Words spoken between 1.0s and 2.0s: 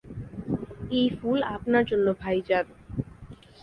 ফুল আপনার